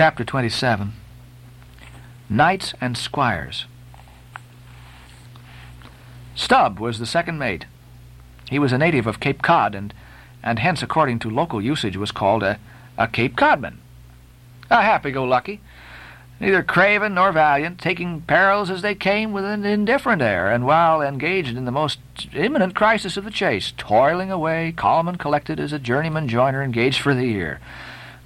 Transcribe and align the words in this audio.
Chapter 0.00 0.24
27 0.24 0.94
Knights 2.30 2.72
and 2.80 2.96
Squires. 2.96 3.66
Stubb 6.34 6.78
was 6.78 6.98
the 6.98 7.04
second 7.04 7.38
mate. 7.38 7.66
He 8.48 8.58
was 8.58 8.72
a 8.72 8.78
native 8.78 9.06
of 9.06 9.20
Cape 9.20 9.42
Cod 9.42 9.74
and, 9.74 9.92
and 10.42 10.58
hence, 10.58 10.82
according 10.82 11.18
to 11.18 11.28
local 11.28 11.60
usage, 11.60 11.98
was 11.98 12.12
called 12.12 12.42
a, 12.42 12.58
a 12.96 13.08
Cape 13.08 13.36
Codman. 13.36 13.78
A 14.70 14.80
happy-go-lucky, 14.80 15.60
neither 16.40 16.62
craven 16.62 17.12
nor 17.12 17.30
valiant, 17.30 17.78
taking 17.78 18.22
perils 18.22 18.70
as 18.70 18.80
they 18.80 18.94
came 18.94 19.32
with 19.32 19.44
an 19.44 19.66
indifferent 19.66 20.22
air, 20.22 20.50
and 20.50 20.64
while 20.64 21.02
engaged 21.02 21.58
in 21.58 21.66
the 21.66 21.70
most 21.70 21.98
imminent 22.32 22.74
crisis 22.74 23.18
of 23.18 23.24
the 23.24 23.30
chase, 23.30 23.74
toiling 23.76 24.30
away, 24.30 24.72
calm 24.74 25.06
and 25.08 25.18
collected 25.18 25.60
as 25.60 25.74
a 25.74 25.78
journeyman 25.78 26.26
joiner 26.26 26.62
engaged 26.62 27.02
for 27.02 27.14
the 27.14 27.26
year. 27.26 27.60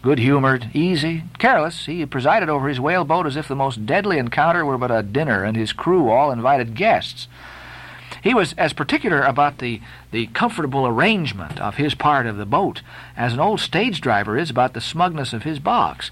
Good-humored, 0.04 0.68
easy, 0.74 1.22
careless, 1.38 1.86
he 1.86 2.04
presided 2.04 2.50
over 2.50 2.68
his 2.68 2.78
whale 2.78 3.06
boat 3.06 3.24
as 3.24 3.36
if 3.36 3.48
the 3.48 3.56
most 3.56 3.86
deadly 3.86 4.18
encounter 4.18 4.62
were 4.62 4.76
but 4.76 4.90
a 4.90 5.02
dinner 5.02 5.44
and 5.44 5.56
his 5.56 5.72
crew 5.72 6.10
all 6.10 6.30
invited 6.30 6.74
guests. 6.74 7.26
He 8.22 8.34
was 8.34 8.52
as 8.58 8.74
particular 8.74 9.22
about 9.22 9.60
the, 9.60 9.80
the 10.10 10.26
comfortable 10.26 10.86
arrangement 10.86 11.58
of 11.58 11.76
his 11.76 11.94
part 11.94 12.26
of 12.26 12.36
the 12.36 12.44
boat 12.44 12.82
as 13.16 13.32
an 13.32 13.40
old 13.40 13.60
stage 13.60 14.02
driver 14.02 14.36
is 14.36 14.50
about 14.50 14.74
the 14.74 14.80
smugness 14.82 15.32
of 15.32 15.44
his 15.44 15.58
box. 15.58 16.10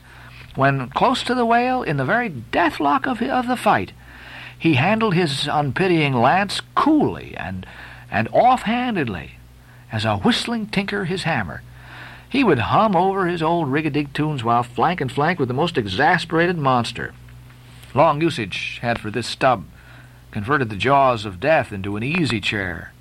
When 0.55 0.89
close 0.89 1.23
to 1.25 1.35
the 1.35 1.45
whale, 1.45 1.83
in 1.83 1.99
the 1.99 2.07
very 2.07 2.31
deathlock 2.31 3.07
of, 3.07 3.21
of 3.21 3.47
the 3.47 3.59
fight, 3.59 3.93
he 4.59 4.77
handled 4.77 5.13
his 5.13 5.47
unpitying 5.47 6.15
lance 6.15 6.63
coolly 6.75 7.37
and, 7.37 7.67
and 8.11 8.27
off-handedly, 8.33 9.33
as 9.93 10.07
a 10.07 10.17
whistling 10.17 10.69
tinker 10.69 11.05
his 11.05 11.25
hammer. 11.25 11.61
He 12.33 12.43
would 12.43 12.59
hum 12.59 12.97
over 12.97 13.27
his 13.27 13.43
old 13.43 13.69
rig-a-dig 13.69 14.15
tunes 14.15 14.43
while 14.43 14.63
flank 14.63 15.03
and 15.03 15.13
flank 15.13 15.39
with 15.39 15.49
the 15.49 15.55
most 15.55 15.77
exasperated 15.77 16.57
monster. 16.57 17.13
Long 17.93 18.23
usage 18.23 18.79
had 18.81 18.99
for 18.99 19.11
this 19.11 19.27
Stubb 19.27 19.67
converted 20.31 20.71
the 20.71 20.77
jaws 20.77 21.27
of 21.27 21.41
death 21.41 21.75
into 21.75 21.95
an 21.99 22.03
easy 22.03 22.41
chair. 22.41 22.95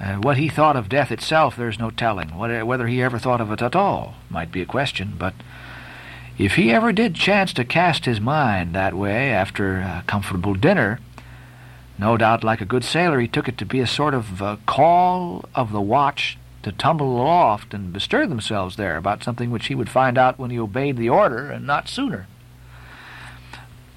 And 0.00 0.24
what 0.24 0.36
he 0.36 0.48
thought 0.48 0.74
of 0.74 0.88
death 0.88 1.12
itself, 1.12 1.54
there's 1.54 1.78
no 1.78 1.90
telling. 1.90 2.36
Whether 2.36 2.88
he 2.88 3.00
ever 3.00 3.20
thought 3.20 3.40
of 3.40 3.52
it 3.52 3.62
at 3.62 3.76
all 3.76 4.16
might 4.28 4.50
be 4.50 4.62
a 4.62 4.66
question, 4.66 5.14
but 5.16 5.34
if 6.38 6.56
he 6.56 6.72
ever 6.72 6.90
did 6.90 7.14
chance 7.14 7.52
to 7.52 7.64
cast 7.64 8.04
his 8.04 8.20
mind 8.20 8.74
that 8.74 8.94
way 8.94 9.30
after 9.30 9.76
a 9.76 10.02
comfortable 10.08 10.54
dinner, 10.54 10.98
no 11.98 12.16
doubt, 12.16 12.42
like 12.42 12.60
a 12.60 12.64
good 12.64 12.82
sailor, 12.82 13.20
he 13.20 13.28
took 13.28 13.46
it 13.46 13.58
to 13.58 13.64
be 13.64 13.78
a 13.78 13.86
sort 13.86 14.12
of 14.12 14.42
uh, 14.42 14.56
call 14.66 15.44
of 15.54 15.70
the 15.70 15.80
watch 15.80 16.36
to 16.62 16.72
tumble 16.72 17.20
aloft 17.20 17.72
and 17.72 17.92
bestir 17.92 18.26
themselves 18.26 18.76
there 18.76 18.96
about 18.96 19.22
something 19.22 19.50
which 19.50 19.66
he 19.66 19.74
would 19.74 19.88
find 19.88 20.18
out 20.18 20.38
when 20.38 20.50
he 20.50 20.58
obeyed 20.58 20.96
the 20.96 21.08
order 21.08 21.50
and 21.50 21.66
not 21.66 21.88
sooner. 21.88 22.26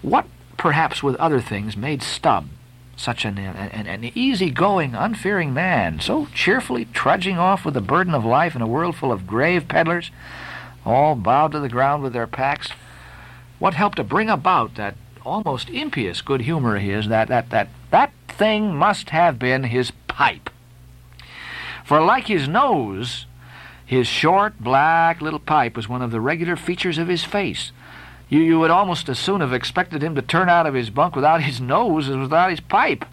What, 0.02 0.26
perhaps 0.58 1.02
with 1.02 1.16
other 1.16 1.42
things, 1.42 1.76
made 1.76 2.04
Stubb 2.04 2.48
such 3.02 3.26
an, 3.26 3.38
an, 3.38 3.88
an 3.88 4.12
easy-going, 4.16 4.94
unfearing 4.94 5.54
man, 5.54 6.00
so 6.00 6.28
cheerfully 6.34 6.86
trudging 6.86 7.38
off 7.38 7.66
with 7.66 7.74
the 7.74 7.82
burden 7.82 8.14
of 8.14 8.24
life 8.24 8.56
in 8.56 8.62
a 8.62 8.68
world 8.68 8.96
full 8.96 9.12
of 9.12 9.26
grave 9.26 9.68
peddlers, 9.68 10.12
all 10.86 11.16
bowed 11.16 11.52
to 11.52 11.60
the 11.60 11.70
ground 11.70 12.04
with 12.04 12.14
their 12.14 12.28
packs. 12.28 12.70
What 13.60 13.74
helped 13.74 13.98
to 13.98 14.04
bring 14.04 14.30
about 14.30 14.76
that 14.76 14.96
almost 15.26 15.70
impious 15.70 16.22
good 16.22 16.42
humor 16.42 16.76
of 16.76 16.82
his, 16.82 17.08
that, 17.08 17.28
that, 17.28 17.50
that, 17.50 17.70
that 17.90 18.12
thing 18.28 18.76
must 18.76 19.10
have 19.10 19.38
been 19.40 19.64
his 19.66 19.92
pipe. 20.08 20.50
For 21.92 22.00
like 22.00 22.28
his 22.28 22.48
nose, 22.48 23.26
his 23.86 24.08
short, 24.08 24.58
black 24.62 25.22
little 25.22 25.40
pipe 25.40 25.76
was 25.76 25.90
one 25.90 26.02
of 26.02 26.10
the 26.10 26.22
regular 26.22 26.56
features 26.56 26.98
of 26.98 27.10
his 27.10 27.26
face. 27.26 27.74
You, 28.30 28.40
you 28.40 28.60
would 28.62 28.72
almost 28.72 29.10
as 29.10 29.20
soon 29.20 29.42
have 29.42 29.52
expected 29.52 30.02
him 30.02 30.16
to 30.16 30.22
turn 30.22 30.48
out 30.48 30.66
of 30.66 30.74
his 30.74 30.90
bunk 30.90 31.18
without 31.18 31.42
his 31.42 31.60
nose 31.60 32.08
as 32.08 32.16
without 32.16 32.50
his 32.50 32.62
pipe. 32.62 33.04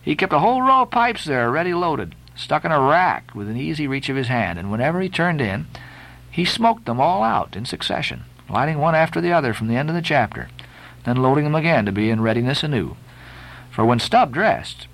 He 0.00 0.16
kept 0.16 0.32
a 0.32 0.38
whole 0.38 0.62
row 0.62 0.84
of 0.84 0.90
pipes 0.90 1.26
there, 1.26 1.50
ready 1.50 1.74
loaded, 1.74 2.14
stuck 2.34 2.64
in 2.64 2.72
a 2.72 2.80
rack 2.80 3.34
within 3.34 3.58
easy 3.58 3.86
reach 3.86 4.08
of 4.08 4.16
his 4.16 4.28
hand, 4.28 4.58
and 4.58 4.72
whenever 4.72 5.02
he 5.02 5.10
turned 5.10 5.42
in, 5.42 5.66
he 6.30 6.46
smoked 6.46 6.86
them 6.86 7.02
all 7.02 7.22
out 7.22 7.56
in 7.56 7.66
succession, 7.66 8.24
lighting 8.48 8.78
one 8.78 8.94
after 8.94 9.20
the 9.20 9.32
other 9.32 9.52
from 9.52 9.68
the 9.68 9.76
end 9.76 9.90
of 9.90 9.94
the 9.94 10.00
chapter, 10.00 10.48
then 11.04 11.18
loading 11.18 11.44
them 11.44 11.54
again 11.54 11.84
to 11.84 11.92
be 11.92 12.08
in 12.08 12.22
readiness 12.22 12.62
anew. 12.62 12.96
For 13.70 13.84
when 13.84 13.98
Stubb 13.98 14.32
dressed, 14.32 14.86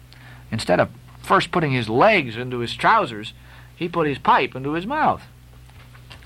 instead 0.51 0.81
of 0.81 0.91
first 1.25 1.51
putting 1.51 1.73
his 1.73 1.89
legs 1.89 2.37
into 2.37 2.59
his 2.59 2.75
trousers, 2.75 3.33
he 3.75 3.89
put 3.89 4.07
his 4.07 4.19
pipe 4.19 4.55
into 4.55 4.73
his 4.75 4.87
mouth. 4.87 5.23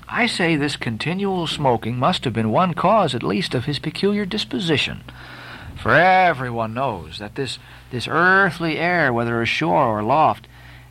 I 0.07 0.25
say 0.25 0.55
this 0.55 0.75
continual 0.75 1.45
smoking 1.47 1.97
must 1.97 2.23
have 2.23 2.33
been 2.33 2.51
one 2.51 2.73
cause 2.73 3.13
at 3.13 3.23
least 3.23 3.53
of 3.53 3.65
his 3.65 3.79
peculiar 3.79 4.25
disposition. 4.25 5.03
For 5.81 5.93
everyone 5.93 6.73
knows 6.73 7.19
that 7.19 7.35
this, 7.35 7.59
this 7.91 8.07
earthly 8.07 8.77
air, 8.77 9.13
whether 9.13 9.41
ashore 9.41 9.85
or 9.85 9.99
aloft, 9.99 10.47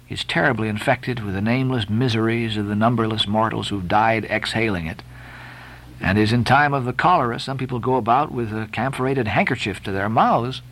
is 0.09 0.25
terribly 0.25 0.69
infected 0.69 1.21
with 1.21 1.35
the 1.35 1.43
nameless 1.43 1.91
miseries 1.91 2.57
of 2.57 2.67
the 2.67 2.75
numberless 2.75 3.27
mortals 3.27 3.69
who've 3.69 3.89
died 3.89 4.25
exhaling 4.27 4.87
it. 4.87 5.03
And 6.01 6.17
as 6.17 6.33
in 6.33 6.45
time 6.45 6.73
of 6.73 6.85
the 6.85 6.93
cholera 6.93 7.41
some 7.41 7.59
people 7.59 7.81
go 7.81 7.97
about 7.97 8.33
with 8.33 8.53
a 8.53 8.69
camphorated 8.73 9.29
handkerchief 9.29 9.83
to 9.83 9.93
their 9.93 10.09
mouths, 10.09 10.63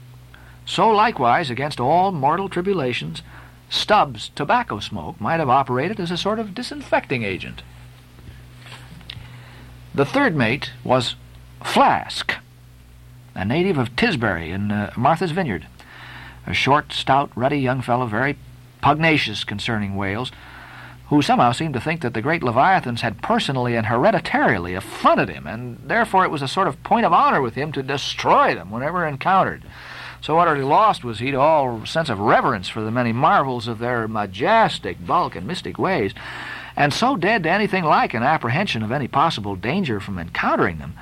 so 0.66 0.88
likewise 0.90 1.48
against 1.48 1.80
all 1.80 2.12
mortal 2.12 2.48
tribulations, 2.48 3.22
Stubb's 3.70 4.30
tobacco 4.34 4.80
smoke 4.80 5.20
might 5.20 5.40
have 5.40 5.48
operated 5.48 5.98
as 5.98 6.10
a 6.10 6.16
sort 6.16 6.38
of 6.38 6.54
disinfecting 6.54 7.22
agent. 7.22 7.62
The 9.94 10.04
third 10.04 10.36
mate 10.36 10.72
was 10.84 11.14
Flask, 11.64 12.34
a 13.34 13.44
native 13.44 13.78
of 13.78 13.96
Tisbury 13.96 14.50
in 14.50 14.70
uh, 14.70 14.92
Martha's 14.96 15.30
Vineyard, 15.30 15.66
a 16.46 16.52
short, 16.52 16.92
stout, 16.92 17.30
ruddy 17.34 17.58
young 17.58 17.80
fellow, 17.80 18.06
very 18.06 18.36
pugnacious 18.82 19.42
concerning 19.44 19.96
whales, 19.96 20.30
who 21.08 21.22
somehow 21.22 21.52
seemed 21.52 21.74
to 21.74 21.80
think 21.80 22.02
that 22.02 22.14
the 22.14 22.22
great 22.22 22.42
leviathans 22.42 23.00
had 23.00 23.22
personally 23.22 23.76
and 23.76 23.86
hereditarily 23.86 24.74
affronted 24.74 25.28
him, 25.28 25.46
and 25.46 25.78
therefore 25.84 26.24
it 26.24 26.30
was 26.30 26.42
a 26.42 26.48
sort 26.48 26.68
of 26.68 26.82
point 26.82 27.06
of 27.06 27.12
honor 27.12 27.40
with 27.40 27.54
him 27.54 27.72
to 27.72 27.82
destroy 27.82 28.54
them 28.54 28.70
whenever 28.70 29.06
encountered. 29.06 29.62
So 30.26 30.40
utterly 30.40 30.64
lost 30.64 31.04
was 31.04 31.20
he 31.20 31.30
to 31.30 31.38
all 31.38 31.86
sense 31.86 32.08
of 32.08 32.18
reverence 32.18 32.68
for 32.68 32.80
the 32.80 32.90
many 32.90 33.12
marvels 33.12 33.68
of 33.68 33.78
their 33.78 34.08
majestic 34.08 35.06
bulk 35.06 35.36
and 35.36 35.46
mystic 35.46 35.78
ways, 35.78 36.14
and 36.74 36.92
so 36.92 37.14
dead 37.14 37.44
to 37.44 37.48
anything 37.48 37.84
like 37.84 38.12
an 38.12 38.24
apprehension 38.24 38.82
of 38.82 38.90
any 38.90 39.06
possible 39.06 39.54
danger 39.54 40.00
from 40.00 40.18
encountering 40.18 40.78
them, 40.78 40.94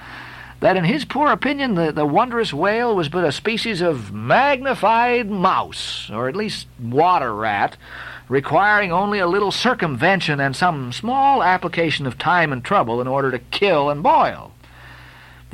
that 0.60 0.76
in 0.76 0.84
his 0.84 1.06
poor 1.06 1.32
opinion 1.32 1.74
the, 1.74 1.90
the 1.90 2.04
wondrous 2.04 2.52
whale 2.52 2.94
was 2.94 3.08
but 3.08 3.24
a 3.24 3.32
species 3.32 3.80
of 3.80 4.12
magnified 4.12 5.30
mouse, 5.30 6.10
or 6.10 6.28
at 6.28 6.36
least 6.36 6.66
water 6.78 7.34
rat, 7.34 7.78
requiring 8.28 8.92
only 8.92 9.20
a 9.20 9.26
little 9.26 9.50
circumvention 9.50 10.38
and 10.38 10.54
some 10.54 10.92
small 10.92 11.42
application 11.42 12.06
of 12.06 12.18
time 12.18 12.52
and 12.52 12.62
trouble 12.62 13.00
in 13.00 13.06
order 13.06 13.30
to 13.30 13.38
kill 13.38 13.88
and 13.88 14.02
boil. 14.02 14.52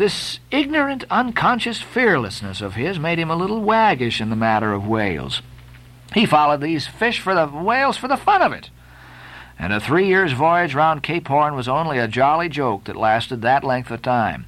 This 0.01 0.41
ignorant, 0.51 1.05
unconscious 1.11 1.83
fearlessness 1.83 2.63
of 2.63 2.75
his 2.75 2.99
made 2.99 3.19
him 3.19 3.31
a 3.31 3.37
little 3.37 3.61
waggish 3.61 4.19
in 4.19 4.31
the 4.31 4.35
matter 4.35 4.73
of 4.73 4.89
whales. 4.89 5.43
He 6.15 6.25
followed 6.25 6.63
these 6.63 6.87
fish 6.87 7.21
for 7.21 7.35
the 7.35 7.47
whales 7.47 7.99
for 7.99 8.09
the 8.09 8.17
fun 8.17 8.41
of 8.41 8.51
it. 8.51 8.71
And 9.59 9.75
a 9.75 9.79
three 9.79 10.07
years' 10.07 10.33
voyage 10.33 10.75
round 10.75 11.03
Cape 11.03 11.29
Horn 11.29 11.55
was 11.55 11.69
only 11.69 11.99
a 11.99 12.09
jolly 12.09 12.49
joke 12.49 12.85
that 12.85 12.97
lasted 12.97 13.43
that 13.43 13.63
length 13.63 13.91
of 13.91 14.01
time. 14.01 14.47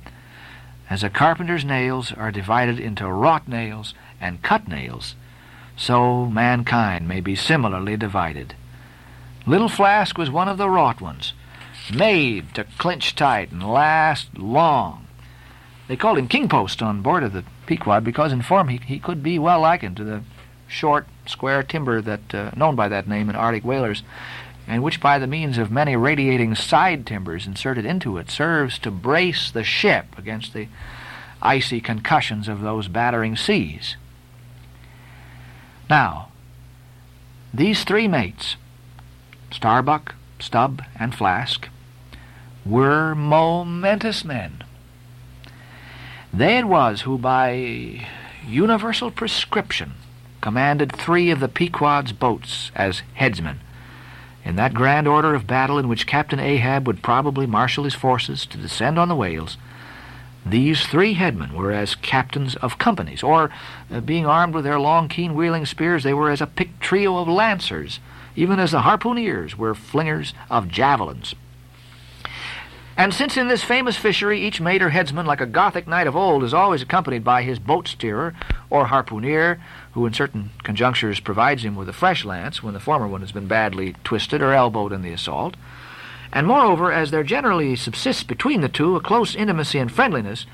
As 0.89 1.05
a 1.05 1.11
carpenter's 1.11 1.67
nails 1.67 2.13
are 2.13 2.33
divided 2.33 2.81
into 2.81 3.13
wrought 3.13 3.47
nails 3.47 3.93
and 4.23 4.41
cut 4.41 4.67
nails, 4.67 5.17
so 5.77 6.25
mankind 6.25 7.07
may 7.07 7.21
be 7.21 7.37
similarly 7.37 7.99
divided. 7.99 8.55
Little 9.45 9.69
Flask 9.69 10.17
was 10.17 10.31
one 10.31 10.49
of 10.49 10.57
the 10.57 10.71
wrought 10.71 11.03
ones, 11.03 11.35
made 11.93 12.55
to 12.55 12.65
clinch 12.79 13.15
tight 13.15 13.53
and 13.53 13.63
last 13.63 14.39
long. 14.39 15.09
They 15.93 15.97
called 15.97 16.17
him 16.17 16.27
King 16.27 16.49
Post 16.49 16.81
on 16.81 17.03
board 17.03 17.23
of 17.23 17.35
the 17.35 17.45
Pequod 17.67 18.03
because 18.03 18.33
in 18.33 18.41
form 18.41 18.69
he, 18.69 18.79
he 18.79 18.99
could 18.99 19.23
be 19.23 19.39
well 19.39 19.61
likened 19.61 19.99
to 19.99 20.05
the 20.05 20.23
short, 20.67 21.07
square 21.27 21.63
timber 21.63 22.01
that 22.01 22.35
uh, 22.35 22.51
known 22.57 22.77
by 22.77 22.89
that 22.89 23.07
name 23.07 23.29
in 23.29 23.37
Arctic 23.37 23.63
whalers 23.63 24.03
and 24.67 24.83
which 24.83 25.03
by 25.03 25.19
the 25.19 25.27
means 25.27 25.59
of 25.59 25.71
many 25.71 25.95
radiating 25.95 26.55
side 26.55 27.05
timbers 27.05 27.47
inserted 27.47 27.85
into 27.85 28.17
it 28.17 28.31
serves 28.31 28.79
to 28.79 28.91
brace 28.91 29.51
the 29.51 29.63
ship 29.63 30.17
against 30.17 30.55
the 30.55 30.67
icy 31.43 31.79
concussions 31.79 32.49
of 32.49 32.63
those 32.63 32.89
battering 32.89 33.37
seas. 33.37 33.97
Now, 35.91 36.31
these 37.53 37.85
three 37.85 38.09
mates, 38.09 38.57
Starbuck, 39.51 40.15
Stubb, 40.41 40.81
and 40.99 41.15
Flask, 41.15 41.69
were 42.65 43.15
momentous 43.15 44.25
men. 44.25 44.65
They 46.33 46.59
it 46.59 46.67
was 46.67 47.03
who, 47.03 47.19
by 47.19 48.07
universal 48.47 49.11
prescription, 49.11 49.93
commanded 50.41 50.91
three 50.91 51.31
of 51.31 51.41
the 51.41 51.49
Pequod's 51.49 52.13
boats 52.13 52.71
as 52.75 53.03
headsmen 53.15 53.61
in 54.45 54.57
that 54.57 54.75
grand 54.75 55.07
order 55.07 55.35
of 55.35 55.47
battle 55.47 55.79
in 55.79 55.89
which 55.89 56.07
Captain 56.07 56.41
Ahab 56.41 56.87
would 56.87 57.03
probably 57.03 57.47
marshal 57.47 57.85
his 57.85 57.95
forces 57.95 58.45
to 58.47 58.59
descend 58.59 58.99
on 58.99 59.09
the 59.09 59.17
whales, 59.17 59.57
These 60.45 60.87
three 60.87 61.15
headmen 61.15 61.55
were 61.55 61.71
as 61.71 61.95
captains 61.95 62.57
of 62.57 62.77
companies, 62.77 63.23
or, 63.23 63.51
uh, 63.93 64.01
being 64.01 64.27
armed 64.27 64.55
with 64.55 64.65
their 64.65 64.81
long, 64.81 65.09
keen 65.09 65.35
wheeling 65.35 65.67
spears, 65.67 66.03
they 66.03 66.15
were 66.15 66.31
as 66.31 66.41
a 66.41 66.49
picked 66.49 66.81
trio 66.81 67.19
of 67.19 67.29
lancers, 67.29 68.01
even 68.35 68.59
as 68.59 68.73
the 68.73 68.81
harpooneers 68.81 69.55
were 69.55 69.75
flingers 69.75 70.33
of 70.51 70.67
javelins. 70.67 71.37
And 72.97 73.15
since 73.15 73.37
in 73.37 73.49
this 73.49 73.65
famous 73.65 73.97
fishery 73.97 74.41
each 74.41 74.61
mate 74.61 74.83
or 74.83 74.91
headsman, 74.91 75.27
like 75.27 75.41
a 75.41 75.47
Gothic 75.47 75.89
knight 75.89 76.07
of 76.07 76.15
old, 76.15 76.45
is 76.45 76.53
always 76.53 76.83
accompanied 76.83 77.25
by 77.25 77.43
his 77.43 77.59
boat 77.59 77.89
steerer 77.89 78.35
or 78.69 78.87
harpooneer, 78.87 79.61
who 79.93 80.05
in 80.07 80.13
certain 80.13 80.51
conjunctures 80.63 81.21
provides 81.21 81.65
him 81.65 81.75
with 81.75 81.89
a 81.89 81.95
fresh 81.95 82.25
lance 82.25 82.63
when 82.63 82.75
the 82.75 82.81
former 82.81 83.09
one 83.09 83.23
has 83.23 83.33
been 83.33 83.47
badly 83.47 83.95
twisted 84.05 84.43
or 84.43 84.53
elbowed 84.53 84.93
in 84.93 85.03
the 85.03 85.13
assault, 85.13 85.57
and 86.33 86.47
moreover, 86.47 86.91
as 86.91 87.11
there 87.11 87.23
generally 87.23 87.77
subsists 87.77 88.23
between 88.23 88.63
the 88.63 88.69
two 88.69 88.97
a 88.97 89.01
close 89.01 89.37
intimacy 89.37 89.79
and 89.79 89.93
friendliness, 89.93 90.47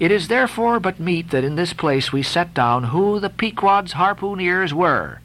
it 0.00 0.10
is 0.10 0.26
therefore 0.26 0.80
but 0.80 0.98
meet 0.98 1.30
that 1.30 1.44
in 1.44 1.54
this 1.54 1.72
place 1.72 2.12
we 2.12 2.22
set 2.22 2.52
down 2.52 2.84
who 2.84 3.20
the 3.20 3.30
Pequod's 3.30 3.92
harpooneers 3.92 4.72
were, 4.72 5.20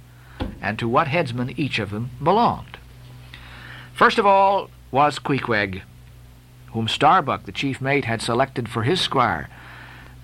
and 0.62 0.78
to 0.78 0.88
what 0.88 1.08
headsman 1.08 1.60
each 1.60 1.80
of 1.80 1.90
them 1.90 2.12
belonged. 2.22 2.78
First 3.94 4.20
of 4.20 4.28
all 4.28 4.70
was 4.92 5.18
Queequeg, 5.18 5.82
whom 6.72 6.88
Starbuck, 6.88 7.46
the 7.46 7.52
chief 7.52 7.82
mate, 7.82 8.06
had 8.06 8.22
selected 8.22 8.70
for 8.70 8.84
his 8.84 9.02
squire, 9.02 9.50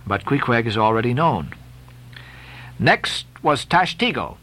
but 0.06 0.26
Queequeg 0.26 0.66
is 0.66 0.78
already 0.78 1.14
known. 1.14 1.54
Next 2.78 3.26
was 3.42 3.66
Tashtego, 3.66 4.38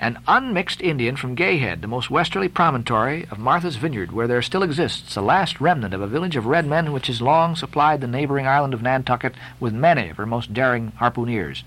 an 0.00 0.18
unmixed 0.26 0.80
Indian 0.80 1.14
from 1.14 1.36
Gayhead, 1.36 1.82
the 1.82 1.86
most 1.86 2.10
westerly 2.10 2.48
promontory 2.48 3.26
of 3.30 3.38
Martha's 3.38 3.76
Vineyard, 3.76 4.12
where 4.12 4.26
there 4.26 4.40
still 4.42 4.62
exists 4.62 5.14
a 5.16 5.20
last 5.20 5.60
remnant 5.60 5.92
of 5.92 6.00
a 6.00 6.06
village 6.06 6.36
of 6.36 6.46
red 6.46 6.66
men 6.66 6.92
which 6.92 7.08
has 7.08 7.20
long 7.20 7.54
supplied 7.54 8.00
the 8.00 8.06
neighboring 8.06 8.46
island 8.46 8.72
of 8.72 8.82
Nantucket 8.82 9.34
with 9.60 9.74
many 9.74 10.08
of 10.08 10.16
her 10.16 10.26
most 10.26 10.54
daring 10.54 10.92
harpooneers. 10.98 11.62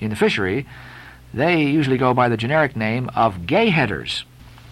In 0.00 0.10
the 0.10 0.16
fishery, 0.16 0.66
they 1.34 1.62
usually 1.62 1.98
go 1.98 2.14
by 2.14 2.28
the 2.28 2.36
generic 2.36 2.74
name 2.74 3.10
of 3.14 3.40
Gayheaders. 3.40 4.24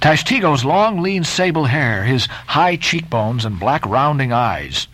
Tashtego's 0.03 0.65
long, 0.65 1.01
lean 1.01 1.23
sable 1.23 1.67
hair, 1.67 2.03
his 2.03 2.27
high 2.27 2.75
cheekbones, 2.75 3.45
and 3.45 3.61
black 3.61 3.87
rounding 3.87 4.33
eyes. 4.33 4.89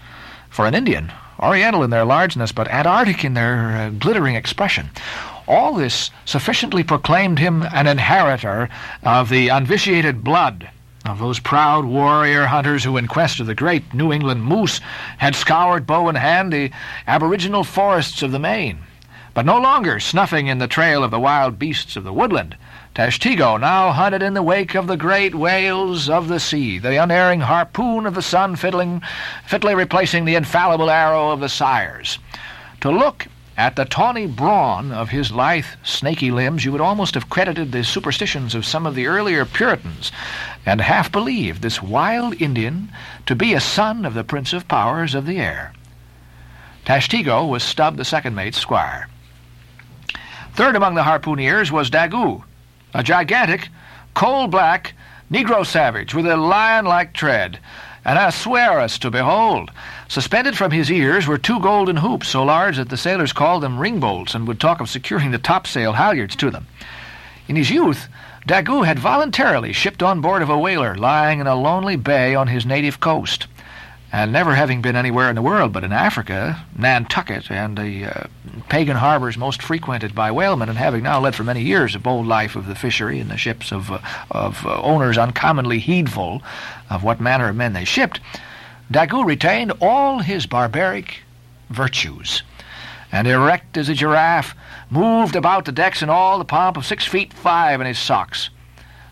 For 0.51 0.67
an 0.67 0.75
Indian, 0.75 1.11
Oriental 1.41 1.83
in 1.83 1.89
their 1.89 2.05
largeness, 2.05 2.53
but 2.53 2.69
Antarctic 2.69 3.25
in 3.25 3.33
their 3.33 3.69
uh, 3.71 3.91
glittering 3.91 4.35
expression. 4.35 4.91
All 5.47 5.75
this 5.75 6.11
sufficiently 6.27 6.85
proclaimed 6.85 7.39
him 7.39 7.63
an 7.63 7.87
inheritor 7.87 8.69
of 9.03 9.31
the 9.31 9.49
unvitiated 9.49 10.23
blood 10.23 10.69
of 11.07 11.19
those 11.19 11.39
proud 11.39 11.87
warrior 11.87 12.45
hunters 12.45 12.85
who, 12.85 12.99
in 12.99 13.07
quest 13.07 13.41
of 13.41 13.47
the 13.47 13.55
great 13.55 13.95
New 13.95 14.13
England 14.13 14.45
moose, 14.45 14.81
had 15.17 15.35
scoured 15.35 15.87
bow 15.87 16.11
in 16.11 16.17
hand 16.17 16.53
the 16.53 16.71
aboriginal 17.07 17.65
forests 17.65 18.23
of 18.23 18.31
the 18.31 18.39
Main, 18.39 18.81
but 19.39 19.47
no 19.47 19.61
longer 19.61 20.01
snuffing 20.01 20.49
in 20.49 20.59
the 20.59 20.67
trail 20.67 21.05
of 21.05 21.13
the 21.13 21.21
wild 21.21 21.61
beasts 21.61 21.95
of 21.95 22.03
the 22.03 22.13
woodland. 22.13 22.57
Tashtego 22.93 23.57
now 23.57 23.93
hunted 23.93 24.21
in 24.21 24.35
the 24.35 24.43
wake 24.43 24.75
of 24.75 24.89
the 24.89 24.97
great 24.97 25.33
whales 25.33 26.11
of 26.11 26.27
the 26.27 26.41
sea, 26.41 26.77
the 26.77 27.01
unerring 27.01 27.39
harpoon 27.39 28.05
of 28.05 28.17
the 28.17 28.21
son 28.21 28.57
fiddling, 28.57 29.01
fitly 29.47 29.77
replacing 29.77 30.25
the 30.25 30.35
infallible 30.35 30.91
arrow 30.91 31.31
of 31.31 31.39
the 31.39 31.49
sires. 31.49 32.19
To 32.81 32.91
look 32.91 33.29
at 33.57 33.77
the 33.77 33.85
tawny 33.85 34.27
brawn 34.27 34.91
of 34.91 35.11
his 35.11 35.31
lithe, 35.31 35.67
snaky 35.85 36.33
limbs, 36.33 36.65
you 36.65 36.73
would 36.73 36.81
almost 36.81 37.15
have 37.15 37.31
credited 37.31 37.71
the 37.71 37.85
superstitions 37.85 38.57
of 38.57 38.67
some 38.67 38.87
of 38.87 38.97
the 38.97 39.07
earlier 39.07 39.45
Puritans, 39.45 40.11
and 40.67 40.81
half 40.81 41.13
believed 41.13 41.63
this 41.63 41.81
wild 41.81 42.43
Indian 42.43 42.91
to 43.27 43.37
be 43.37 43.55
a 43.55 43.61
son 43.61 44.05
of 44.05 44.15
the 44.15 44.25
Prince 44.25 44.53
of 44.53 44.67
Powers 44.67 45.15
of 45.15 45.27
the 45.27 45.39
air. 45.39 45.73
Tashtego 46.85 47.49
was 47.49 47.63
Stubb 47.63 47.97
the 47.99 48.05
second 48.05 48.35
mate's 48.35 48.59
squire. 48.59 49.07
Third 50.59 50.75
among 50.75 50.97
the 50.97 51.05
harpooneers 51.05 51.71
was 51.71 51.89
Daggoo, 51.89 52.43
a 52.93 53.05
gigantic, 53.05 53.69
coal-black 54.15 54.93
Negro 55.31 55.65
savage 55.65 56.17
with 56.17 56.27
a 56.27 56.37
lion-like 56.37 57.13
tread, 57.13 57.61
and 58.05 58.19
Ahasuerus 58.19 58.99
to 58.99 59.11
behold. 59.13 59.71
Suspended 60.09 60.59
from 60.59 60.73
his 60.73 60.91
ears 60.91 61.29
were 61.29 61.39
two 61.39 61.61
golden 61.61 61.99
hoops 61.99 62.31
so 62.31 62.43
large 62.43 62.77
that 62.77 62.89
the 62.89 62.97
sailors 62.97 63.33
called 63.33 63.63
them 63.63 63.79
ringbolts 63.79 64.35
and 64.35 64.49
would 64.49 64.59
talk 64.59 64.81
of 64.81 64.91
securing 64.91 65.31
the 65.31 65.39
topsail 65.39 65.93
halyards 65.93 66.35
to 66.39 66.51
them. 66.51 66.67
In 67.47 67.55
his 67.55 67.71
youth, 67.71 68.09
Daggoo 68.45 68.85
had 68.85 68.99
voluntarily 68.99 69.73
shipped 69.73 70.03
on 70.03 70.21
board 70.21 70.43
of 70.43 70.51
a 70.51 70.59
whaler 70.59 70.97
lying 70.97 71.39
in 71.39 71.47
a 71.47 71.55
lonely 71.55 71.95
bay 71.95 72.35
on 72.35 72.49
his 72.49 72.67
native 72.67 72.99
coast 72.99 73.47
and 74.11 74.33
never 74.33 74.55
having 74.55 74.81
been 74.81 74.97
anywhere 74.97 75.29
in 75.29 75.35
the 75.35 75.43
world 75.43 75.73
but 75.73 75.85
in 75.85 75.93
Africa, 75.93 76.65
Nantucket, 76.77 77.51
and 77.51 77.77
the 77.77 78.07
uh, 78.07 78.27
pagan 78.69 78.97
harbors 78.97 79.37
most 79.37 79.63
frequented 79.63 80.15
by 80.15 80.31
whalemen, 80.31 80.69
and 80.69 80.79
having 80.79 81.03
now 81.03 81.21
led 81.21 81.35
for 81.35 81.45
many 81.45 81.63
years 81.63 81.95
a 81.95 81.99
bold 81.99 82.27
life 82.27 82.57
of 82.57 82.67
the 82.67 82.75
fishery 82.75 83.21
in 83.21 83.29
the 83.29 83.37
ships 83.37 83.73
of, 83.73 83.91
uh, 83.91 83.99
of 84.31 84.65
uh, 84.67 84.81
owners 84.83 85.19
uncommonly 85.19 85.79
heedful 85.79 86.43
of 86.89 87.05
what 87.05 87.21
manner 87.21 87.49
of 87.49 87.57
men 87.57 87.75
they 87.75 87.85
shipped, 87.85 88.21
Daggoo 88.91 89.25
retained 89.25 89.73
all 89.81 90.21
his 90.21 90.47
barbaric 90.47 91.23
virtues, 91.69 92.43
and 93.13 93.29
erect 93.29 93.77
as 93.77 93.91
a 93.91 93.95
giraffe, 93.95 94.55
moved 94.89 95.37
about 95.37 95.67
the 95.67 95.73
decks 95.73 96.03
in 96.03 96.09
all 96.09 96.39
the 96.39 96.45
pomp 96.45 96.79
of 96.79 96.87
six 96.87 97.05
feet 97.05 97.33
five 97.35 97.81
in 97.81 97.87
his 97.87 97.99
socks 97.99 98.49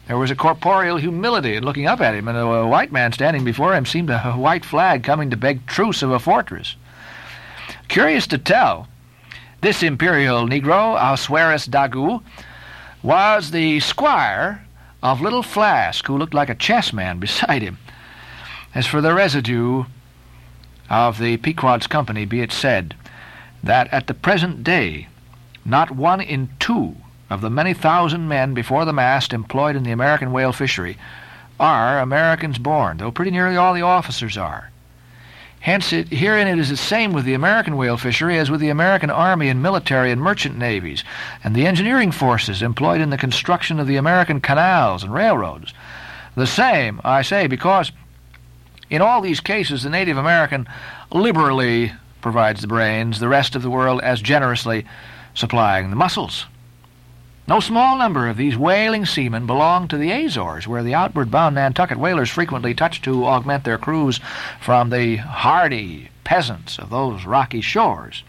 there 0.06 0.16
was 0.16 0.30
a 0.30 0.36
corporeal 0.36 0.98
humility 0.98 1.56
in 1.56 1.64
looking 1.64 1.86
up 1.86 2.00
at 2.00 2.14
him, 2.14 2.28
and 2.28 2.38
a 2.38 2.66
white 2.66 2.92
man 2.92 3.12
standing 3.12 3.44
before 3.44 3.74
him 3.74 3.84
seemed 3.84 4.10
a 4.10 4.32
white 4.32 4.64
flag 4.64 5.02
coming 5.02 5.30
to 5.30 5.36
beg 5.36 5.66
truce 5.66 6.02
of 6.02 6.10
a 6.12 6.18
fortress. 6.20 6.76
Curious 7.88 8.26
to 8.28 8.38
tell, 8.38 8.86
this 9.62 9.82
imperial 9.82 10.46
Negro, 10.46 10.94
Ahasuerus 10.94 11.66
Daggoo, 11.66 12.22
was 13.02 13.50
the 13.50 13.80
squire 13.80 14.64
of 15.02 15.20
Little 15.20 15.42
Flask, 15.42 16.06
who 16.06 16.16
looked 16.16 16.34
like 16.34 16.48
a 16.48 16.54
chessman 16.54 17.18
beside 17.20 17.62
him. 17.62 17.78
As 18.74 18.86
for 18.86 19.00
the 19.00 19.14
residue 19.14 19.84
of 20.88 21.18
the 21.18 21.36
Pequod's 21.38 21.86
company, 21.86 22.24
be 22.24 22.42
it 22.42 22.52
said 22.52 22.94
that 23.62 23.92
at 23.92 24.06
the 24.06 24.14
present 24.14 24.62
day 24.62 25.08
not 25.64 25.90
one 25.90 26.20
in 26.20 26.48
two 26.60 26.94
of 27.28 27.40
the 27.40 27.50
many 27.50 27.74
thousand 27.74 28.28
men 28.28 28.54
before 28.54 28.84
the 28.84 28.92
mast 28.92 29.32
employed 29.32 29.76
in 29.76 29.82
the 29.82 29.90
American 29.90 30.32
whale 30.32 30.52
fishery 30.52 30.96
are 31.58 31.98
Americans 31.98 32.58
born, 32.58 32.98
though 32.98 33.10
pretty 33.10 33.30
nearly 33.30 33.56
all 33.56 33.74
the 33.74 33.82
officers 33.82 34.36
are. 34.36 34.70
Hence, 35.60 35.92
it, 35.92 36.08
herein 36.08 36.46
it 36.46 36.58
is 36.58 36.68
the 36.68 36.76
same 36.76 37.12
with 37.12 37.24
the 37.24 37.34
American 37.34 37.76
whale 37.76 37.96
fishery 37.96 38.38
as 38.38 38.50
with 38.50 38.60
the 38.60 38.68
American 38.68 39.10
Army 39.10 39.48
and 39.48 39.62
military 39.62 40.12
and 40.12 40.20
merchant 40.20 40.56
navies, 40.56 41.02
and 41.42 41.54
the 41.54 41.66
engineering 41.66 42.12
forces 42.12 42.62
employed 42.62 43.00
in 43.00 43.10
the 43.10 43.18
construction 43.18 43.80
of 43.80 43.86
the 43.86 43.96
American 43.96 44.40
canals 44.40 45.02
and 45.02 45.12
railroads. 45.12 45.74
The 46.36 46.46
same, 46.46 47.00
I 47.02 47.22
say, 47.22 47.46
because 47.46 47.90
in 48.90 49.02
all 49.02 49.20
these 49.20 49.40
cases 49.40 49.82
the 49.82 49.90
Native 49.90 50.16
American 50.16 50.68
liberally 51.10 51.92
provides 52.20 52.60
the 52.60 52.68
brains, 52.68 53.18
the 53.18 53.28
rest 53.28 53.56
of 53.56 53.62
the 53.62 53.70
world 53.70 54.00
as 54.02 54.20
generously 54.20 54.86
supplying 55.34 55.90
the 55.90 55.96
muscles. 55.96 56.46
No 57.48 57.60
small 57.60 57.96
number 57.96 58.26
of 58.26 58.36
these 58.36 58.56
whaling 58.56 59.06
seamen 59.06 59.46
belonged 59.46 59.90
to 59.90 59.96
the 59.96 60.10
Azores, 60.10 60.66
where 60.66 60.82
the 60.82 60.94
outward 60.94 61.30
bound 61.30 61.54
Nantucket 61.54 61.96
whalers 61.96 62.28
frequently 62.28 62.74
touched 62.74 63.04
to 63.04 63.24
augment 63.24 63.62
their 63.62 63.78
crews 63.78 64.18
from 64.60 64.90
the 64.90 65.16
hardy 65.16 66.10
peasants 66.24 66.76
of 66.76 66.90
those 66.90 67.24
rocky 67.24 67.60
shores. 67.60 68.24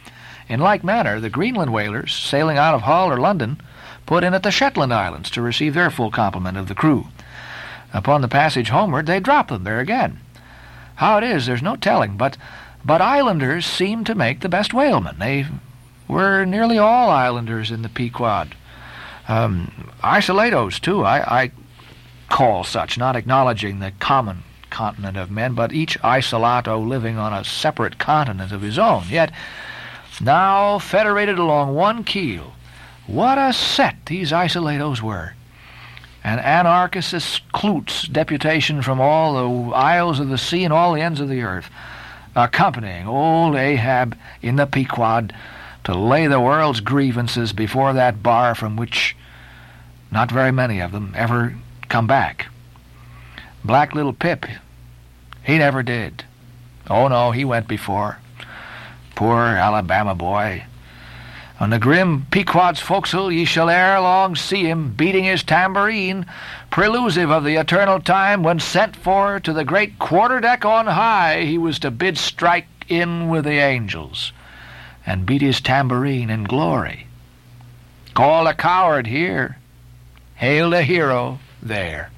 In 0.48 0.60
like 0.60 0.84
manner, 0.84 1.20
the 1.20 1.32
Greenland 1.32 1.74
whalers, 1.74 2.14
sailing 2.14 2.60
out 2.60 2.76
of 2.76 2.84
Hull 2.84 3.10
or 3.10 3.18
London, 3.18 3.60
put 4.06 4.24
in 4.24 4.36
at 4.36 4.44
the 4.44 4.52
Shetland 4.52 4.94
Islands 4.94 5.32
to 5.32 5.42
receive 5.42 5.74
their 5.74 5.90
full 5.90 6.12
complement 6.12 6.56
of 6.56 6.68
the 6.68 6.76
crew. 6.76 7.08
Upon 7.94 8.22
the 8.22 8.28
passage 8.28 8.70
homeward, 8.70 9.08
they 9.08 9.20
drop 9.20 9.48
them 9.48 9.64
there 9.64 9.80
again. 9.80 10.20
How 10.98 11.18
it 11.18 11.24
is, 11.24 11.48
there's 11.48 11.64
no 11.64 11.76
telling, 11.76 12.18
but 12.18 12.38
but 12.86 13.02
islanders 13.02 13.66
seem 13.66 14.04
to 14.04 14.14
make 14.14 14.42
the 14.42 14.50
best 14.50 14.76
whalemen. 14.76 15.18
They 15.18 15.48
were 16.08 16.46
nearly 16.46 16.78
all 16.78 17.10
islanders 17.10 17.72
in 17.72 17.82
the 17.82 17.90
Pequod. 17.90 18.56
Um, 19.28 19.92
isolatos, 20.04 20.80
too, 20.80 21.04
I, 21.04 21.44
I 21.44 21.52
call 22.30 22.64
such, 22.64 22.98
not 22.98 23.16
acknowledging 23.16 23.80
the 23.80 23.92
common 24.00 24.44
continent 24.70 25.18
of 25.18 25.32
men, 25.32 25.54
but 25.54 25.74
each 25.74 26.00
isolato 26.00 26.86
living 26.86 27.18
on 27.18 27.34
a 27.34 27.44
separate 27.44 27.98
continent 27.98 28.52
of 28.52 28.62
his 28.62 28.78
own, 28.80 29.04
yet 29.10 29.32
now 30.22 30.80
federated 30.80 31.38
along 31.40 31.74
one 31.74 32.04
keel. 32.04 32.54
What 33.06 33.38
a 33.38 33.54
set 33.54 34.06
these 34.06 34.32
isolatos 34.32 35.02
were! 35.02 35.34
An 36.24 36.40
Anacharsis 36.40 37.40
Clootz 37.54 38.12
deputation 38.12 38.82
from 38.82 39.00
all 39.00 39.34
the 39.70 39.76
isles 39.76 40.20
of 40.20 40.28
the 40.28 40.38
sea 40.38 40.64
and 40.66 40.74
all 40.74 40.94
the 40.94 41.02
ends 41.02 41.20
of 41.20 41.30
the 41.30 41.42
earth, 41.42 41.70
accompanying 42.36 43.08
old 43.08 43.56
Ahab 43.56 44.18
in 44.42 44.58
the 44.58 44.66
Pequod 44.66 45.34
to 45.88 45.98
lay 45.98 46.28
the 46.28 46.42
world's 46.42 46.82
grievances 46.82 47.54
before 47.54 47.94
that 47.94 48.22
bar 48.22 48.54
from 48.54 48.76
which 48.76 49.16
not 50.12 50.30
very 50.30 50.52
many 50.52 50.82
of 50.82 50.92
them 50.92 51.14
ever 51.16 51.56
come 51.88 52.06
back. 52.06 52.48
Black 53.64 53.96
little 53.96 54.12
Pip, 54.12 54.46
he 55.46 55.58
never 55.58 55.82
did. 55.84 56.26
Oh 56.90 57.08
no, 57.08 57.32
he 57.32 57.46
went 57.46 57.70
before. 57.70 58.20
poor 59.16 59.38
Alabama 59.38 60.14
boy. 60.14 60.66
On 61.58 61.70
the 61.70 61.80
grim 61.80 62.26
Pequod's 62.32 62.82
forecastle 62.82 63.32
ye 63.32 63.46
shall 63.46 63.70
ere 63.70 64.02
long 64.02 64.36
see 64.36 64.70
him 64.70 64.92
beating 64.92 65.24
his 65.24 65.42
tambourine, 65.42 66.26
prelusive 66.70 67.32
of 67.32 67.46
the 67.46 67.56
eternal 67.56 68.02
time 68.02 68.44
when 68.44 68.60
sent 68.60 68.94
for 68.94 69.40
to 69.40 69.54
the 69.54 69.64
great 69.64 70.00
quarter 70.00 70.42
deck 70.42 70.66
on 70.66 70.88
high 70.88 71.44
he 71.44 71.58
was 71.58 71.80
to 71.80 71.92
bid 71.92 72.18
strike 72.18 72.68
in 72.90 73.30
with 73.30 73.46
the 73.46 73.60
angels, 73.60 74.34
and 75.08 75.26
beat 75.26 75.42
his 75.42 75.62
tambourine 75.62 76.30
in 76.30 76.44
glory. 76.44 77.08
Call 78.14 78.46
a 78.46 78.54
coward 78.54 79.08
here, 79.08 79.58
hail 80.36 80.74
a 80.74 80.84
hero 80.84 81.40
there. 81.64 82.12